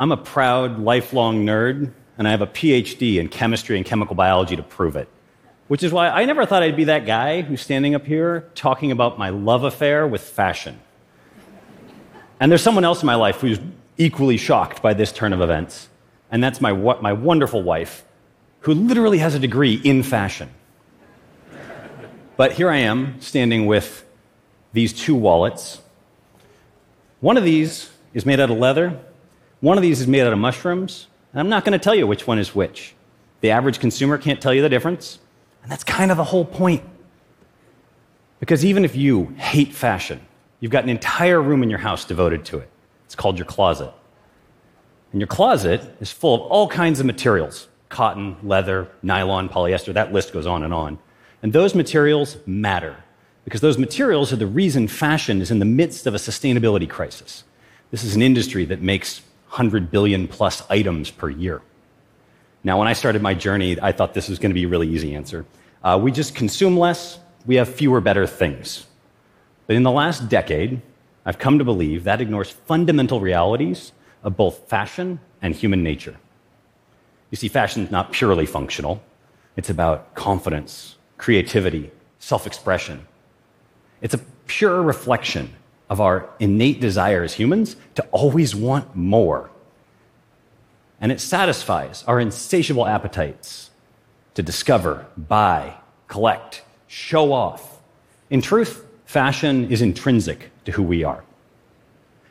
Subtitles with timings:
[0.00, 4.54] I'm a proud, lifelong nerd, and I have a PhD in chemistry and chemical biology
[4.56, 5.08] to prove it.
[5.66, 8.90] Which is why I never thought I'd be that guy who's standing up here talking
[8.92, 10.80] about my love affair with fashion.
[12.40, 13.58] And there's someone else in my life who's
[13.96, 15.88] equally shocked by this turn of events,
[16.30, 18.04] and that's my, my wonderful wife,
[18.60, 20.48] who literally has a degree in fashion.
[22.36, 24.06] But here I am standing with
[24.72, 25.82] these two wallets.
[27.18, 29.00] One of these is made out of leather,
[29.60, 32.06] one of these is made out of mushrooms, and I'm not going to tell you
[32.06, 32.94] which one is which.
[33.40, 35.18] The average consumer can't tell you the difference,
[35.62, 36.82] and that's kind of the whole point.
[38.40, 40.20] Because even if you hate fashion,
[40.60, 42.70] you've got an entire room in your house devoted to it.
[43.04, 43.92] It's called your closet.
[45.12, 50.12] And your closet is full of all kinds of materials cotton, leather, nylon, polyester, that
[50.12, 50.98] list goes on and on.
[51.42, 52.96] And those materials matter
[53.44, 57.44] because those materials are the reason fashion is in the midst of a sustainability crisis.
[57.90, 61.62] This is an industry that makes 100 billion plus items per year.
[62.64, 64.88] Now, when I started my journey, I thought this was going to be a really
[64.88, 65.46] easy answer.
[65.82, 68.86] Uh, we just consume less, we have fewer better things.
[69.66, 70.82] But in the last decade,
[71.24, 73.92] I've come to believe that ignores fundamental realities
[74.22, 76.16] of both fashion and human nature.
[77.30, 79.02] You see, fashion is not purely functional,
[79.56, 83.06] it's about confidence, creativity, self expression.
[84.00, 85.54] It's a pure reflection
[85.88, 89.50] of our innate desire as humans to always want more.
[91.00, 93.70] And it satisfies our insatiable appetites
[94.34, 95.74] to discover, buy,
[96.08, 97.80] collect, show off.
[98.30, 101.24] In truth, fashion is intrinsic to who we are.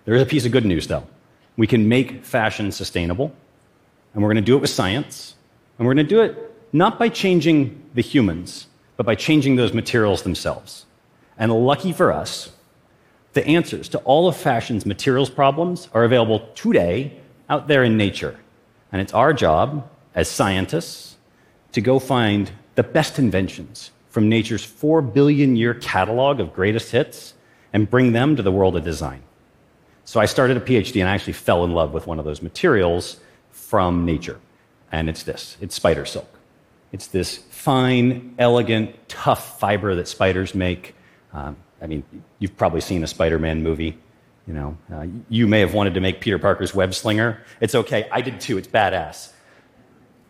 [0.06, 1.08] There is a piece of good news, though.
[1.56, 3.34] We can make fashion sustainable,
[4.14, 5.36] and we're going to do it with science,
[5.78, 9.74] and we're going to do it not by changing the humans, but by changing those
[9.74, 10.86] materials themselves.
[11.38, 12.52] And lucky for us,
[13.38, 17.16] the answers to all of fashion's materials problems are available today
[17.50, 18.36] out there in nature.
[18.92, 21.18] And it's our job as scientists
[21.74, 27.36] to go find the best inventions from nature's four billion year catalog of greatest hits
[27.74, 29.22] and bring them to the world of design.
[30.04, 32.42] So I started a PhD and I actually fell in love with one of those
[32.42, 33.20] materials
[33.52, 34.40] from nature.
[34.92, 36.40] And it's this it's spider silk.
[36.92, 40.96] It's this fine, elegant, tough fiber that spiders make.
[41.34, 42.04] Um, I mean,
[42.40, 43.98] you've probably seen a Spider Man movie.
[44.48, 47.44] You know, uh, you may have wanted to make Peter Parker's web slinger.
[47.60, 48.08] It's okay.
[48.12, 48.58] I did too.
[48.58, 49.32] It's badass.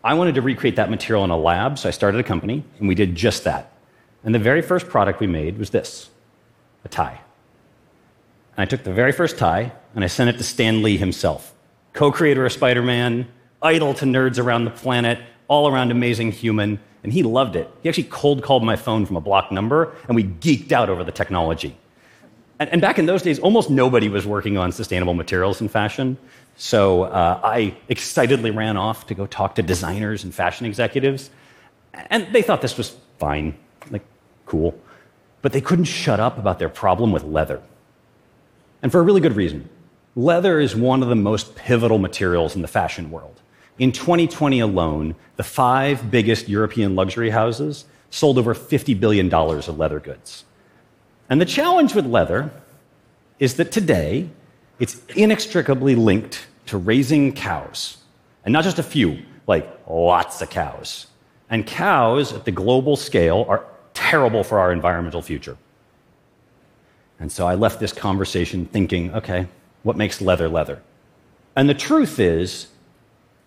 [0.02, 2.88] I wanted to recreate that material in a lab, so I started a company, and
[2.88, 3.72] we did just that.
[4.24, 6.10] And the very first product we made was this
[6.84, 7.20] a tie.
[8.56, 11.54] And I took the very first tie and I sent it to Stan Lee himself,
[11.92, 13.28] co creator of Spider Man,
[13.62, 17.70] idol to nerds around the planet, all around amazing human, and he loved it.
[17.82, 21.02] He actually cold called my phone from a blocked number, and we geeked out over
[21.02, 21.74] the technology.
[22.58, 26.18] And, and back in those days, almost nobody was working on sustainable materials in fashion.
[26.58, 31.30] So uh, I excitedly ran off to go talk to designers and fashion executives,
[32.10, 33.56] and they thought this was fine,
[33.90, 34.04] like
[34.44, 34.78] cool.
[35.40, 37.62] But they couldn't shut up about their problem with leather.
[38.82, 39.70] And for a really good reason.
[40.14, 43.40] Leather is one of the most pivotal materials in the fashion world.
[43.78, 50.00] In 2020 alone, the five biggest European luxury houses sold over $50 billion of leather
[50.00, 50.44] goods.
[51.30, 52.50] And the challenge with leather
[53.38, 54.28] is that today
[54.78, 57.98] it's inextricably linked to raising cows.
[58.44, 61.06] And not just a few, like lots of cows.
[61.50, 63.64] And cows at the global scale are
[63.94, 65.56] terrible for our environmental future.
[67.20, 69.46] And so I left this conversation thinking, okay,
[69.82, 70.82] what makes leather leather?
[71.56, 72.68] And the truth is,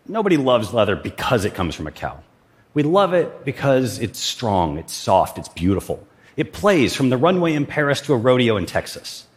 [0.07, 2.21] Nobody loves leather because it comes from a cow.
[2.73, 6.05] We love it because it's strong, it's soft, it's beautiful.
[6.37, 9.27] It plays from the runway in Paris to a rodeo in Texas.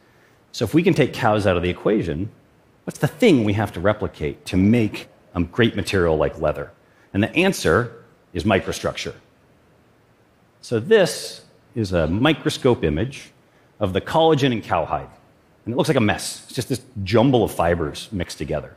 [0.52, 2.30] So if we can take cows out of the equation,
[2.84, 6.70] what's the thing we have to replicate to make a great material like leather?
[7.12, 9.14] And the answer is microstructure.
[10.60, 11.44] So this
[11.75, 13.32] is a microscope image
[13.81, 15.10] of the collagen in cowhide.
[15.64, 16.44] And it looks like a mess.
[16.44, 18.76] It's just this jumble of fibers mixed together.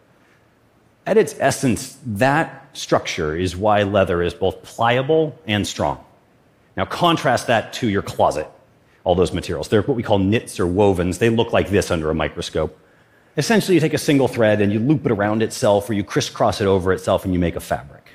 [1.08, 6.04] At its essence, that structure is why leather is both pliable and strong.
[6.76, 8.46] Now, contrast that to your closet,
[9.06, 9.70] all those materials.
[9.70, 11.20] They're what we call knits or wovens.
[11.20, 12.78] They look like this under a microscope.
[13.38, 16.60] Essentially, you take a single thread and you loop it around itself, or you crisscross
[16.60, 18.10] it over itself, and you make a fabric.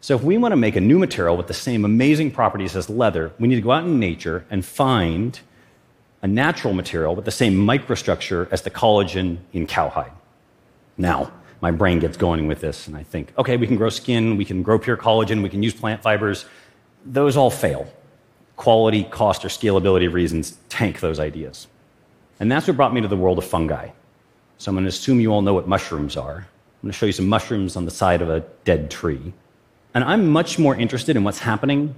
[0.00, 2.90] So, if we want to make a new material with the same amazing properties as
[2.90, 5.38] leather, we need to go out in nature and find
[6.22, 10.10] a natural material with the same microstructure as the collagen in cowhide.
[10.98, 11.30] Now,
[11.62, 14.44] my brain gets going with this, and I think, okay, we can grow skin, we
[14.44, 16.44] can grow pure collagen, we can use plant fibers.
[17.06, 17.90] Those all fail.
[18.56, 21.68] Quality, cost, or scalability reasons tank those ideas.
[22.40, 23.90] And that's what brought me to the world of fungi.
[24.58, 26.38] So I'm going to assume you all know what mushrooms are.
[26.38, 29.32] I'm going to show you some mushrooms on the side of a dead tree.
[29.94, 31.94] And I'm much more interested in what's happening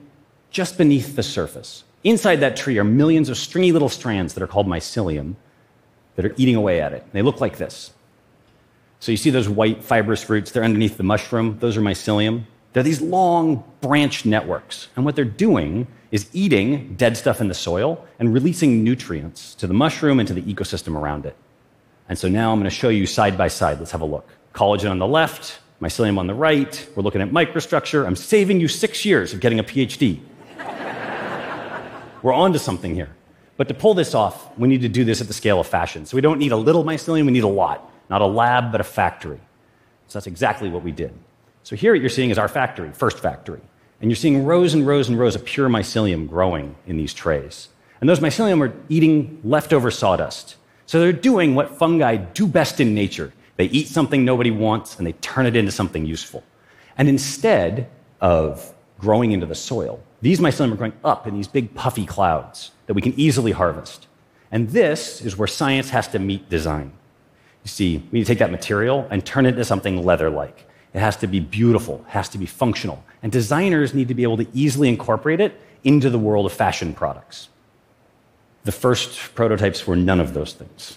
[0.51, 1.85] just beneath the surface.
[2.05, 5.37] Inside that tree are millions of stringy little strands that are called mycelium
[6.17, 7.03] that are eating away at it.
[7.13, 7.94] They look like this.
[9.05, 11.59] So you see those white fibrous roots, they're underneath the mushroom.
[11.61, 12.45] Those are mycelium.
[12.73, 14.89] They're these long branch networks.
[14.97, 19.67] And what they're doing is eating dead stuff in the soil and releasing nutrients to
[19.67, 21.37] the mushroom and to the ecosystem around it.
[22.09, 23.79] And so now I'm going to show you side by side.
[23.79, 24.27] Let's have a look.
[24.55, 26.89] Collagen on the left, mycelium on the right.
[26.97, 28.07] We're looking at microstructure.
[28.07, 30.21] I'm saving you six years of getting a PhD.
[32.23, 33.15] We're on to something here.
[33.59, 36.07] But to pull this off, we need to do this at the scale of fashion.
[36.07, 37.91] So we don't need a little mycelium, we need a lot.
[38.11, 39.41] Not a lab, but a factory.
[40.09, 41.13] So that's exactly what we did.
[41.63, 43.61] So here what you're seeing is our factory, first factory.
[44.01, 47.69] And you're seeing rows and rows and rows of pure mycelium growing in these trays.
[48.01, 50.57] And those mycelium are eating leftover sawdust.
[50.87, 53.33] So they're doing what fungi do best in nature.
[53.57, 56.45] They eat something nobody wants and they turn it into something useful.
[56.99, 57.89] And instead
[58.21, 62.73] of growing into the soil, these mycelium are growing up in these big puffy clouds
[62.87, 64.07] that we can easily harvest.
[64.51, 66.93] And this is where science has to meet design.
[67.65, 70.67] You see, we need to take that material and turn it into something leather like.
[70.93, 73.05] It has to be beautiful, it has to be functional.
[73.23, 76.95] And designers need to be able to easily incorporate it into the world of fashion
[76.95, 77.49] products.
[78.65, 80.97] The first prototypes were none of those things.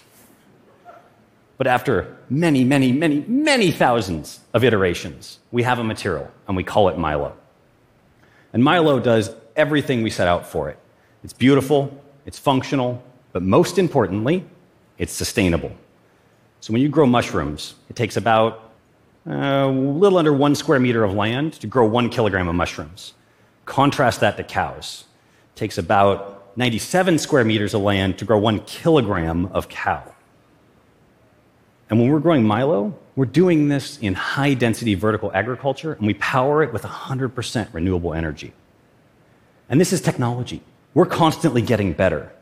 [1.56, 6.62] But after many, many, many, many thousands of iterations, we have a material and we
[6.62, 7.32] call it Mylo.
[8.52, 10.78] And Mylo does everything we set out for it.
[11.24, 14.44] It's beautiful, it's functional, but most importantly,
[14.98, 15.72] it's sustainable.
[16.60, 18.72] So when you grow mushrooms, it takes about
[19.28, 23.14] uh, a little under one square meter of land to grow one kilogram of mushrooms.
[23.64, 25.04] Contrast that to cows.
[25.54, 30.02] It takes about 97 square meters of land to grow one kilogram of cow.
[31.90, 36.14] And when we're growing Mylo, we're doing this in high density vertical agriculture, and we
[36.14, 38.52] power it with 100% renewable energy.
[39.68, 40.62] And this is technology.
[40.94, 42.32] We're constantly getting better.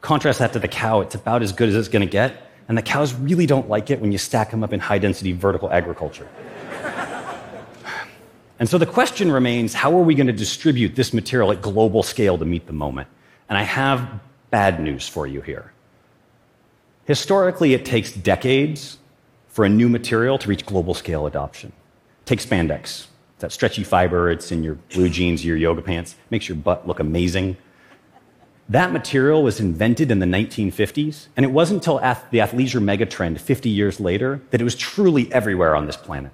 [0.00, 2.78] Contrast that to the cow, it's about as good as it's going to get, and
[2.78, 5.70] the cows really don't like it when you stack them up in high density vertical
[5.70, 6.28] agriculture.
[8.58, 12.02] and so the question remains how are we going to distribute this material at global
[12.02, 13.08] scale to meet the moment?
[13.48, 14.20] And I have
[14.50, 15.72] bad news for you here.
[17.04, 18.98] Historically, it takes decades
[19.48, 21.72] for a new material to reach global scale adoption.
[22.24, 23.06] Take spandex.
[23.40, 27.00] That stretchy fiber, it's in your blue jeans, your yoga pants, makes your butt look
[27.00, 27.56] amazing.
[28.68, 33.68] That material was invented in the 1950s, and it wasn't until the athleisure megatrend 50
[33.68, 36.32] years later that it was truly everywhere on this planet.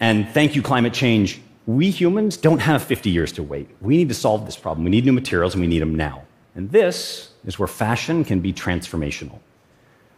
[0.00, 3.70] And thank you, climate change, we humans don't have 50 years to wait.
[3.80, 4.84] We need to solve this problem.
[4.84, 6.24] We need new materials, and we need them now.
[6.54, 9.38] And this is where fashion can be transformational.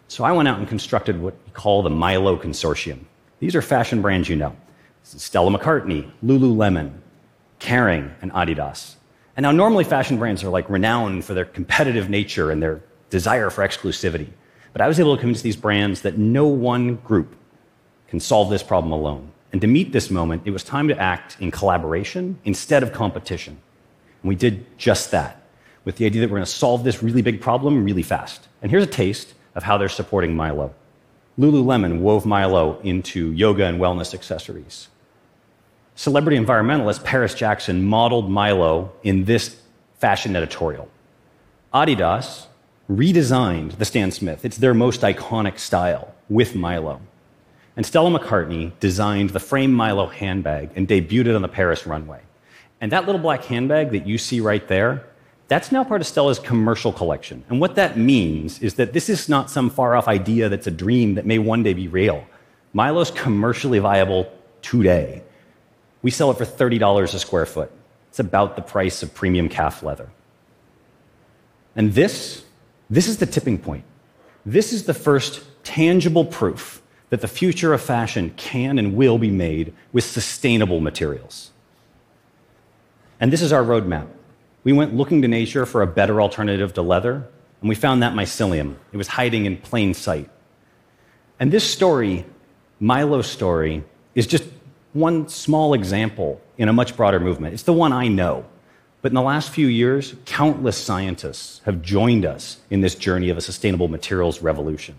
[0.08, 3.00] So I went out and constructed what we call the Mylo Consortium.
[3.38, 4.56] These are fashion brands you know
[5.02, 6.92] Stella McCartney, Lululemon,
[7.60, 8.96] Kering, and Adidas.
[9.36, 13.50] And now, normally, fashion brands are like renowned for their competitive nature and their desire
[13.50, 14.28] for exclusivity.
[14.72, 17.36] But I was able to convince these brands that no one group
[18.08, 19.30] can solve this problem alone.
[19.52, 23.58] And to meet this moment, it was time to act in collaboration instead of competition.
[24.22, 25.42] And we did just that
[25.84, 28.48] with the idea that we're going to solve this really big problem really fast.
[28.60, 30.72] And here's a taste of how they're supporting Mylo.
[31.38, 34.88] Lululemon wove Mylo into yoga and wellness accessories.
[35.96, 39.56] Celebrity environmentalist Paris Jackson modeled Mylo in this
[39.98, 40.90] fashion editorial.
[41.72, 42.46] Adidas
[42.90, 44.44] redesigned the Stan Smith.
[44.44, 47.00] It's their most iconic style with Mylo.
[47.76, 52.20] And Stella McCartney designed the Frayme Mylo handbag and debuted it on the Paris runway.
[52.80, 55.02] And that little black handbag that you see right there
[55.48, 57.44] that's now part of Stella's commercial collection.
[57.48, 60.72] And what that means is that this is not some far off idea that's a
[60.72, 62.26] dream that may one day be real.
[62.74, 65.22] Mylo's commercially viable today.
[66.06, 67.68] We sell it for $30 a square foot.
[68.10, 70.08] It's about the price of premium calf leather.
[71.74, 72.44] And this,
[72.88, 73.82] this is the tipping point.
[74.44, 79.32] This is the first tangible proof that the future of fashion can and will be
[79.32, 81.50] made with sustainable materials.
[83.18, 84.06] And this is our roadmap.
[84.62, 87.26] We went looking to nature for a better alternative to leather,
[87.60, 88.76] and we found that mycelium.
[88.92, 90.30] It was hiding in plain sight.
[91.40, 92.24] And this story,
[92.78, 93.82] Mylo's story,
[94.14, 94.44] is just
[94.96, 97.54] one small example in a much broader movement.
[97.54, 98.44] It's the one I know.
[99.02, 103.36] But in the last few years, countless scientists have joined us in this journey of
[103.36, 104.96] a sustainable materials revolution.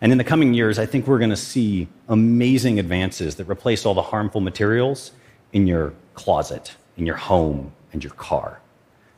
[0.00, 3.86] And in the coming years, I think we're going to see amazing advances that replace
[3.86, 5.12] all the harmful materials
[5.52, 8.60] in your closet, in your home, and your car.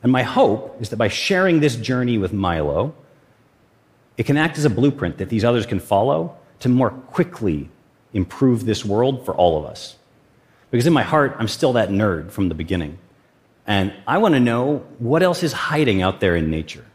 [0.03, 2.93] And my hope is that by sharing this journey with Mylo,
[4.17, 7.69] it can act as a blueprint that these others can follow to more quickly
[8.15, 9.97] improve this world for all of us.
[10.71, 12.97] Because in my heart, I'm still that nerd from the beginning.
[13.67, 16.85] And I want to know what else is hiding out there in nature.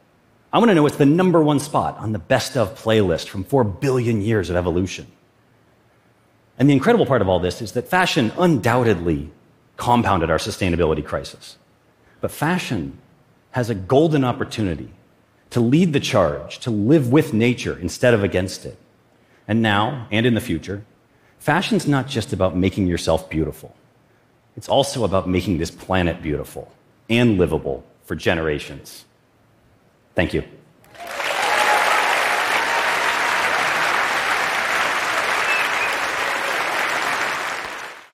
[0.53, 3.45] I want to know what's the number one spot on the best of playlist from
[3.45, 5.07] four billion years of evolution.
[6.59, 9.31] And the incredible part of all this is that fashion undoubtedly
[9.77, 11.57] compounded our sustainability crisis.
[12.21, 12.99] But fashion
[13.53, 14.91] has a golden opportunity
[15.51, 18.77] to lead the charge, to live with nature instead of against it.
[19.49, 20.85] And now, and in the future,
[21.41, 23.75] fashion's not just about making yourself beautiful.
[24.57, 26.73] It's also about making this planet beautiful
[27.09, 29.05] and livable for generations.
[30.15, 30.45] Thank you.